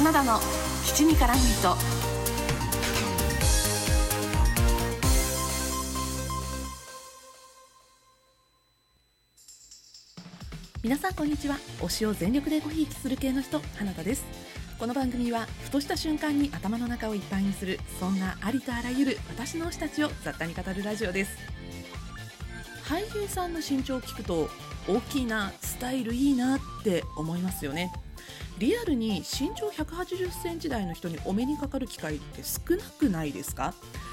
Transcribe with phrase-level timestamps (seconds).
[0.00, 0.40] カナダの
[0.82, 1.76] 七味からミート。
[10.82, 11.56] 皆さんこんにちは。
[11.80, 14.24] 推しを全力でごひいきする系の人花田です。
[14.78, 21.36] この番組はふとした瞬間に頭の中をいっぱいにするそんなありとあらゆる私の推したちを雑多に語るラジオです。
[22.84, 24.48] 俳優さんの身長を聞くと
[24.88, 27.92] 大きいなスタイルいいなって思いますよね。
[28.60, 33.72] リアルに身長180センチ台の人にお目にかかる機会って少なくないですか？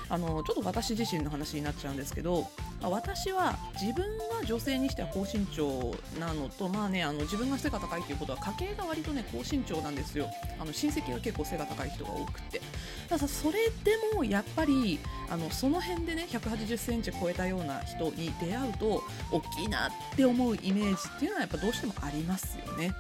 [0.10, 2.48] あのちょっと私自身の話になっちゃうんですけど
[2.82, 4.06] 私は自分
[4.40, 10.30] が女性にしては高身長なのと、まあね、あの自分が背が高いということは家系が割とね高身長なんですよ。
[10.60, 12.62] あの親戚が結構背が高い人が多くて。
[13.10, 22.94] だからそれでもやっぱりあのその辺でね180センチ超えたような人に出会うと大きいなって思うイメージっていうのはやっぱどうしてもありますよね。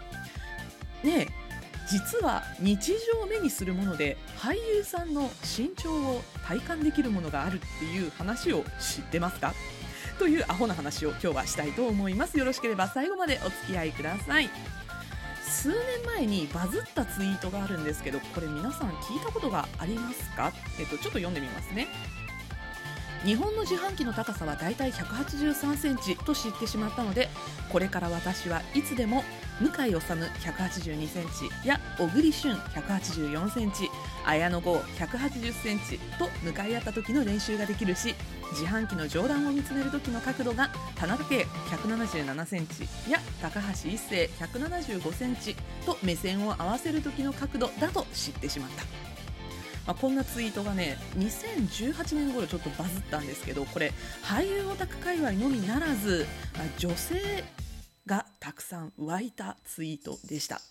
[1.07, 1.29] で
[1.89, 9.53] 実は日常目にするもので俳優さんの身長を体感できるものがあるっていう話を知ってますか？
[10.19, 12.37] というアホな話を今日はしたいと思います。
[12.37, 14.49] よろしければ最後までお付き合いください。
[15.45, 21.87] 数年前にバズったツイートがあるんですけどこれ皆さん聞いたことがありますか、えっと、ちょっと読んでみますね。
[23.23, 27.29] 日本の自販機の高さはだいたい183センチと知ってしまったので
[27.71, 29.23] これから私はいつでも
[29.59, 31.25] 向井治182セン
[31.63, 33.89] チや小栗旬184センチ
[34.25, 38.13] 綾野剛180センチと向かい合った時の練習ができるし
[38.51, 48.83] 自販機の上段を見つめる時の角度が田中圭177センチや高橋一生175センチと目線を合わせる時の角度だと知ってしまった。
[49.87, 56.25] まあ、こんなツイートがね2018年頃ちょっとバズったんですけどこれ俳優オタク界隈のみならず、
[56.77, 57.43] 女性
[58.07, 60.61] がたくさん湧いたツイートでした。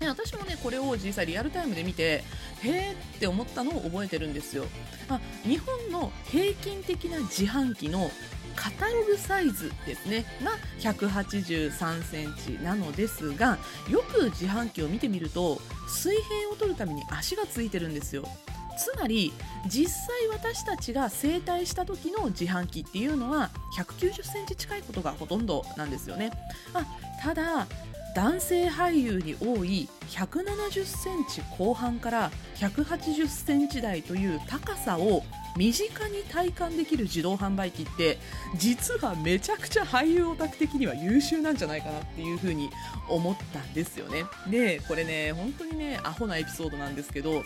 [0.00, 4.64] ね、私もねこれを実際リアルタイムで見てへえって思ったのを覚えてるんですよ。
[5.08, 8.10] あ日本の平均的な自販機の
[8.54, 10.24] カタログサイズですね。
[10.42, 13.58] が183センチなのですが
[13.88, 18.28] よく自販機を見てみると水平を取るために足がついてるんですよ。
[18.78, 19.32] つまり
[19.66, 26.30] 実際私たちが整体した時の自販機っていうのは190センチ近いことがほとんどなんですよね。
[26.72, 26.86] あ
[27.20, 27.66] ただ
[28.14, 35.22] 男性俳優に多い170センチ後半から180センチ台という高さを
[35.56, 38.18] 身近に体感できる自動販売機って
[38.56, 42.70] 実はめちゃくちゃ俳優オタク的には優秀なんじゃないかなっていう風に
[43.08, 44.24] 思ったんですよね。
[44.48, 47.42] でこれね本当にねアホなエピソードなんですけど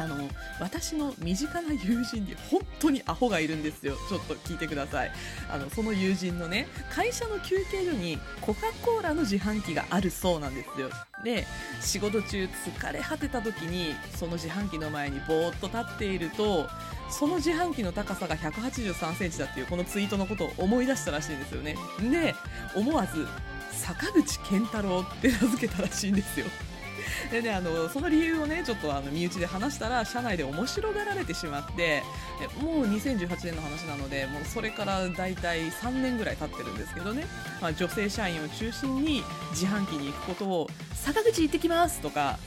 [0.00, 0.28] あの
[0.60, 3.96] 私の身近な友人に本当にアホがいるんですよ。
[4.08, 5.12] ちょっと聞いてください。
[5.50, 10.88] あのその友人のね会社の休憩所にコカ・コーラの自販機があるそうなんですよ。
[11.24, 11.46] で
[11.80, 16.66] 仕事中疲れ果てた時にその自販機の前にぼーっと立っていると
[17.10, 21.76] その自販機の高さが183センチだっていうこのツイートのことを思い出したらしいんですよね。
[22.10, 22.34] で
[22.74, 23.26] 思わず
[23.72, 26.46] 坂口健太郎って名付けたらしいんですよ。
[27.30, 32.02] でねあのその理由をねちょっとあの身内で話したら社内で面白がられてしまって
[32.62, 37.26] もう2018年の話なのでもうそれから大体3年ぐらい経ってるんですけどね、
[37.60, 42.38] まあ、女性社員を中心に自販機に行くことを坂口行ってきますとか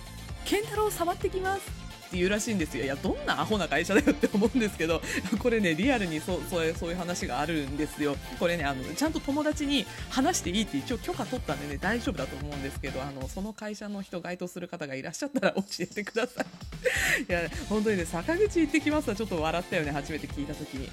[0.46, 1.83] 健太郎触ってきます
[2.14, 2.84] って言うらしいんですよ。
[2.84, 5.02] いやどんなアホな会社だよって思うんですけど
[5.42, 8.16] これねリアルにそういうそういう話があるんですよ。
[8.40, 17.24] これねあのちゃんと友達に話していいって一応許可取ったんでね大丈夫だと思うんですけどあのその会社の人該当する方がいらっしゃったら教えてください。
[17.28, 20.90] いや本当にね坂口行ってきますはちょっと笑ったよね初めて聞いた時に。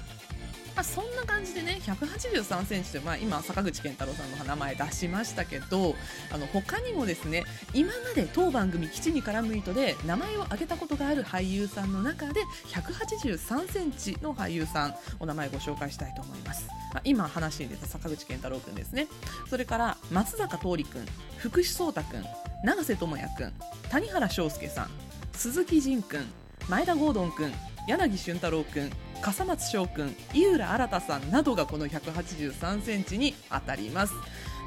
[0.75, 5.95] まあ、そんな感じでね183センチって、まあ、今坂口健太郎さんの名前出しましたけど
[6.33, 7.43] あの他にもですね
[7.73, 19.07] 今まで当番組「基地に絡む糸」で名前を挙げたことがある俳優さんの中で183センチの俳優さんお名前ご紹介したいと思います、まあ、今話に出た坂口健太郎君ですね。
[19.49, 21.05] それから松坂桃李君
[21.37, 22.23] 福士蒼太君
[22.63, 23.51] 永瀬智也君
[23.89, 24.89] 谷原章介さん
[25.33, 26.25] 鈴木仁君
[26.69, 27.53] 前田郷敦君
[27.87, 28.91] 柳俊太郎君
[29.21, 34.13] 笠松翔君井浦新さんなどがこの183センチに当たります。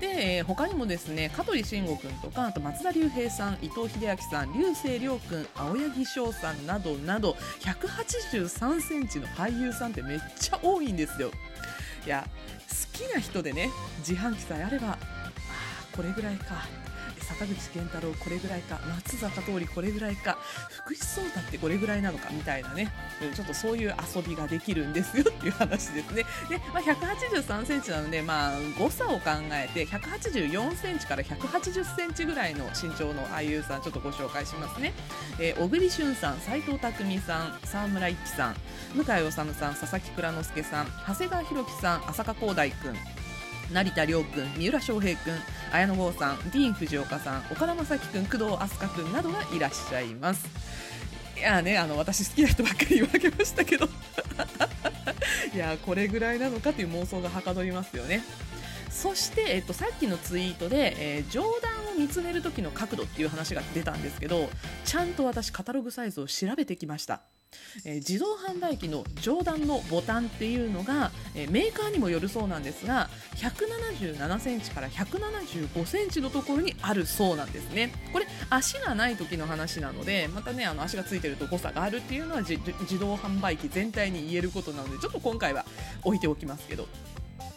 [0.01, 11.31] で、他にもですね香取慎吾君とかあと松田龍平さん伊藤英明さん竜星涼君青柳翔さんなどなど183センチの俳優さんってめっちゃ多いんですよ。
[12.07, 12.27] いや
[12.69, 14.99] 好きな人でね自販機さえあればあ
[15.97, 16.67] これぐらいか。
[17.25, 20.39] 坂口健太郎これぐらいか松坂桃李これぐらいか
[20.69, 22.93] 福士蒼汰ってこれぐらいなのかみたいなね。
[23.35, 26.25] ちょっとそういう遊びができるんですよっていう話ですね。
[26.49, 34.93] で、まあ、183センチなので、まあ、誤差を考えて184センチから180センチぐらいの身長の俳優さんちょっとご紹介しますね、
[35.39, 36.89] えー、小栗旬さん斎藤工
[37.27, 38.55] さん沢村一樹さん
[38.95, 43.24] 向井理さん佐々木蔵之介さん長谷川博己さん浅香光大君。
[43.75, 45.35] 成田凌君三浦翔平君
[45.73, 50.47] 綾野剛さんディーン・藤岡さん岡田将生君工藤飛鳥君などがいらっしゃいます。
[51.37, 53.89] いやねあの私好きな人ばっかり言い訳ましたけど。
[55.53, 58.23] いやこれぐらいなのかという妄想がはかどりますよね。
[58.91, 64.49] そして、えっと、さっきのツイートで、えー、上段を見つめる時の角度っていう話が出たんですけど
[64.85, 67.23] ちゃんと私カタログサイズを調べてきました。
[67.85, 77.93] えー、自動販売機の上段のボタンっていうのが、えー、メーカーにもよるそうなんですが177センチから175センチのところにあるそうなんですね。
[78.13, 85.65] これ足がない時の話なのでまたねあの足がついてると誤差があるっていうのは自動販売機全体に言えることなのでちょっと今回は
[86.03, 86.87] 置いておきますけど。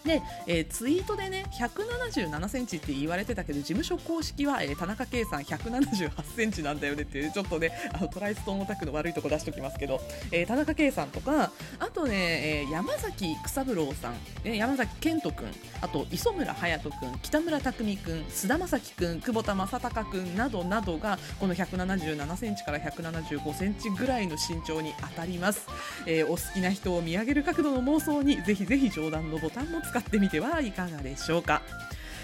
[0.07, 10.01] で、えー、ツイートでね177センチって言われてたけど事務所公式は、えー、田中圭さん178センチなんだよねっていうちょっとねあのトライストーンオタクの悪いとこ出しておきますけど、
[10.31, 15.47] えー、田中圭さんとかあとね、えー、山崎草郎さん、えー、山崎健人君
[15.81, 25.67] あと磯村勇人君北村匠海君須田将暉君久保田正孝君などなどがこの177センチから175センチぐらいの身長に当たります、
[26.05, 31.61] えー、お好きな人を見上げる角度の妄想にぜひぜひ上段のボタンも使ってみてはいかがでしょうか。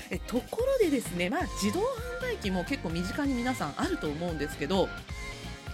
[0.09, 4.89] えところでですね、まあ、自動販売機も結構身近に皆さんあると思うんですけど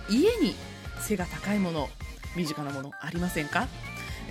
[0.10, 0.56] 家に
[1.00, 1.90] 背が高いもの
[2.36, 3.68] 身近なものありませんか？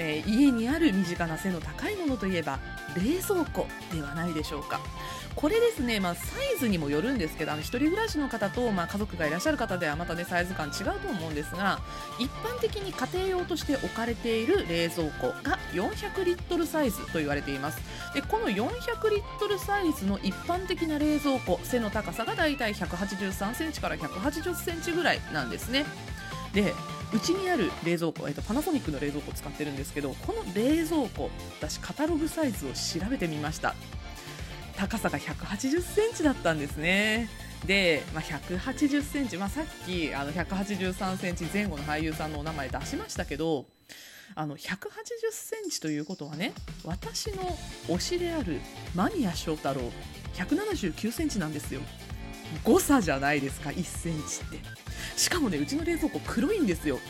[0.00, 2.60] えー、家にある身近な背の高いものといえば
[2.96, 4.80] 冷蔵庫ではないでしょうか。
[5.38, 11.78] これですね、まあ、サイズにもよるんですけどあの1人暮らしの方と、まあ、家族がいらっしゃる方ではまたねサイズ感違うと思うんですが
[12.18, 17.78] 一般的に家庭用として置かれている冷蔵庫が400リットルサイズと言われています。
[18.14, 18.64] でこの400
[19.10, 25.84] リットルサイズの一般的な冷蔵庫背の高さがだいたい183センチから180センチぐらいなんですね。
[26.52, 26.74] で
[27.12, 31.30] うちにある冷蔵庫、えっと、パナソニックの冷蔵庫を使ってるんですけどこの冷蔵庫
[31.60, 33.76] 私カタログサイズを調べてみました。
[34.78, 37.28] 高さが180センチだったんですね。
[37.66, 43.66] で、まあ、180センチ、まあ、さっきあの183センチ前後の俳優さんのお名前出しましたけど
[44.36, 44.62] あの180
[45.32, 46.52] センチということはね
[46.84, 47.42] 私の
[47.88, 48.60] 推しである
[48.94, 49.80] 間宮祥太朗
[50.34, 51.80] 179センチなんですよ。
[52.64, 54.60] 誤差じゃないですか1センチって。
[55.16, 57.00] しかもねうちの冷蔵庫黒いんですよ。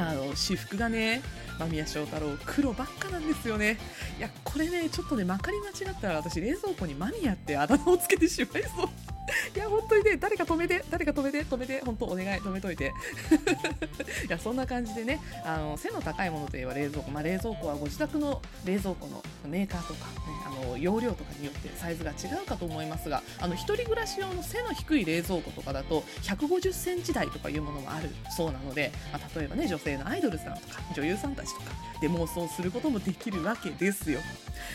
[0.00, 1.20] あの私服がね
[1.58, 3.78] 間宮祥太朗黒ばっかなんですよね。
[4.18, 8.88] いやこれねちょっとねまかり間違ったら私冷蔵庫に間宮ってあだ名をつけてしまいそう。
[9.54, 12.92] いや本当にね誰か止めて誰か止めて止めて本当お願い止めといて。
[14.26, 20.12] いやそんな感じでねあの背の高いものといえば冷蔵庫、まあ、冷蔵庫はご自宅の冷蔵庫のメーカーとか、ね、
[20.46, 34.20] あの容量とかによってサイズが違うかと思いますがあの一人暮らし用の背の低い冷蔵庫とかだと150センチ台とかいうものもあるそうなので、まあ、例えばね女性のアイドルさんとか女優さんたちとかで妄想することもできるわけですよ。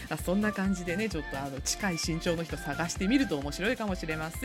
[0.10, 4.44] あそんな感じでねちょっとあの近い身長の人探してみると面白いかもしれませ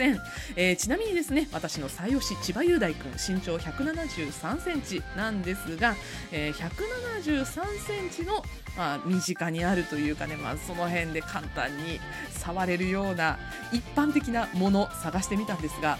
[0.55, 5.95] えー、ちなみにですね私の最推し千葉雄大君身長173センチなんですが、
[6.31, 7.45] えー、173
[7.79, 8.43] センチの
[8.77, 11.99] まあ、身近にあるというかね、まあ、その辺で簡単に
[12.33, 13.37] 触れるような
[13.73, 15.97] 一般的なもの探してみたんですが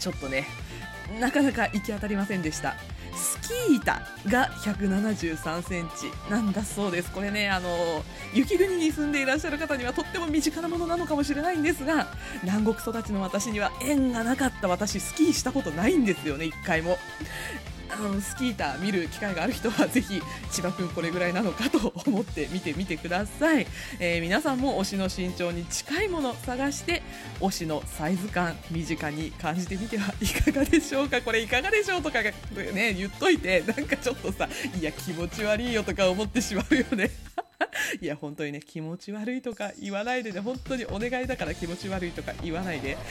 [0.00, 0.46] ちょっとね
[1.20, 2.74] なかなか行き当たりませんでした
[3.16, 7.10] スキー板が173センチなんだそうです。
[7.10, 12.08] これね、あの、雪国に住んでいらっしゃる方にはとっても身近なものなのかもしれないんですが、
[12.42, 16.98] 南国育ちの私には縁がなかった私、スキーしたことないんですよね、1回も。
[17.98, 23.66] あのスキーター見る機会がある人はぜひ千葉君これぐらいなのかと思って見てみてください、
[23.98, 27.02] えー、皆さんも推しの身長に近いものを探して
[27.40, 31.22] 推しのサイズ感身近に感じてみてはいかがでしょうか？
[31.22, 32.32] これいかがでしょうとかね
[32.94, 34.48] 言っといてなんかちょっとさ
[34.78, 37.10] いや気持ち悪いよとか思ってしまうよね。
[38.00, 42.96] いや、本当にね、気持ち悪いとか言わないでね、本当にお願いだから気持ち悪いとか言わないで。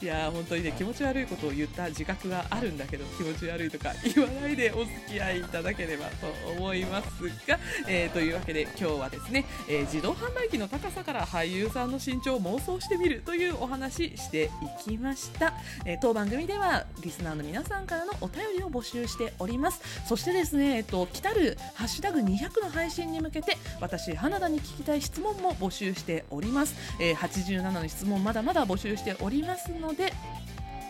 [0.00, 7.08] いや、本当にね、気持ち悪いことを言った自覚があるんだけど、気持ち悪いとか言わないでお付き合いいただければと思います
[7.46, 15.54] が、えー、というわけで今日はですね、えー、自動販売機の高さから俳優さんの身長を妄想してみるというお話していきました。
[15.84, 19.80] えー、当番組ではリスナーの皆さんからのお便りを募集しております。
[20.06, 30.12] そしてですね、えっと、来たるハッシュタグ200の配信に向けて私花田に聞きたい質問も募集しております、えー、87の質問まだまだ募集しておりますので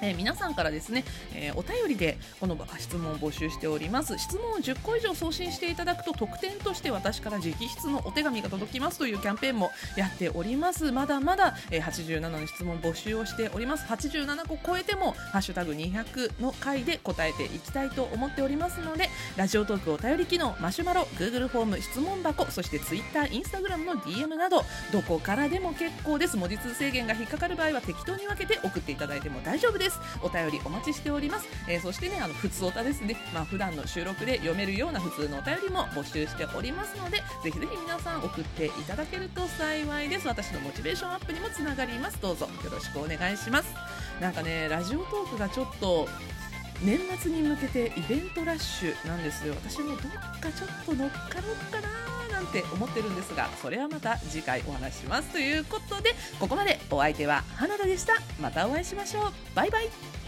[0.03, 1.05] えー、皆さんからですね、
[1.35, 4.19] えー、お便りでこの質問を募集しております。
[4.19, 8.99] 質問を10個以上送信していただくと特典として私から直筆のお手紙が届きます。
[8.99, 10.91] というキャンペーンもやっております。
[10.91, 13.87] まだまだ、えー、87の質問募集をしております。
[13.87, 26.37] 87個超えてもハッシュタグ200の回で答えていきたいと思っておりますのでラジオトークお便り機能マシュマロ Google フォーム質問箱そして Twitter、Instagram の DM などどこからでも結構です。
[26.37, 29.92] 文字数制限が引っかかる場合は適当に分けて送っていただいても大丈夫です。
[29.93, 30.19] です。
[30.23, 33.17] お便りお待ちしております、えー、そしてねあの普通おたですね。
[33.35, 40.29] まあ普段の収録で読めるような普通のお便りも募集しておりますのでぜひぜひ皆さん送っていただけると幸いです。
[40.29, 42.21] 私のモチベーションアップにもつながります。
[42.21, 43.75] どうぞよろしくお願いします。
[44.21, 46.09] なんかねラジオトークがちょっと
[46.83, 49.55] 年末に向けてイベントラッシュなんですよ。
[49.55, 49.99] 私もどっ
[50.41, 51.89] かちょっと乗っかろうかな
[52.43, 55.29] なんて思ってるんですがそれはまた次回お話します。
[55.31, 58.15] ということでここまでお相手は花田でした。
[58.41, 59.33] またお会いしましょう。
[59.55, 60.22] バイバイ。